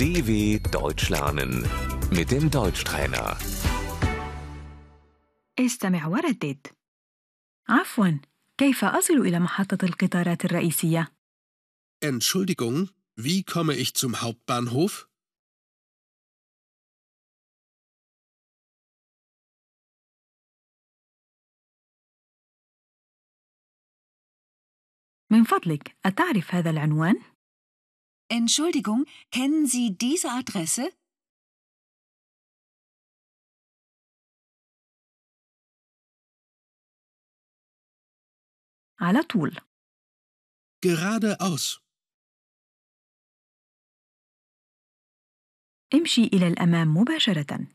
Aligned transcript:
DW 0.00 0.58
Deutsch 0.70 1.08
lernen 1.10 1.52
mit 2.10 2.30
dem 2.30 2.50
Deutschtrainer. 2.50 3.36
استمع 5.58 6.06
وردد 6.06 6.66
عفوا 7.68 8.20
كيف 8.58 8.84
أصل 8.84 9.14
إلى 9.14 9.38
محطة 9.40 9.84
القطارات 9.84 10.44
الرئيسية؟ 10.44 11.08
Entschuldigung, 12.04 12.90
wie 13.16 13.42
komme 13.42 13.74
ich 13.74 13.94
zum 13.94 14.20
Hauptbahnhof? 14.20 15.08
من 25.30 25.44
فضلك 25.44 25.96
أتعرف 26.06 26.54
هذا 26.54 26.70
العنوان؟ 26.70 27.29
Entschuldigung, 28.30 29.04
kennen 29.30 29.66
Sie 29.66 29.96
diese 29.96 30.28
Adresse? 30.30 30.92
على 39.00 39.22
طول 39.22 39.60
Geradeaus. 40.86 41.80
امشي 45.94 46.24
إلى 46.24 46.46
الأمام 46.48 46.88
مباشرة 46.96 47.68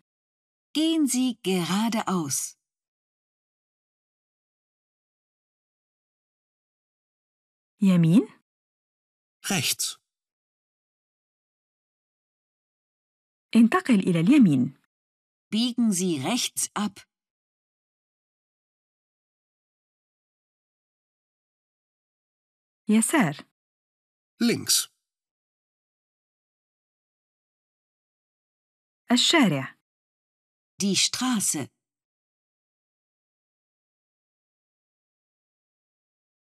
Gehen 0.78 1.06
Sie 1.08 1.36
geradeaus. 1.44 2.58
يمين 7.82 8.28
Rechts. 9.46 9.98
انتقل 13.57 13.99
إلى 14.01 14.21
اليمين 14.21 14.75
Biegen 15.55 15.93
Sie 15.93 16.21
rechts 16.21 16.71
ab. 16.75 16.95
يسار 22.89 23.35
Links. 24.43 24.89
الشارع 29.13 29.77
Die 30.83 30.97
Straße. 30.97 31.69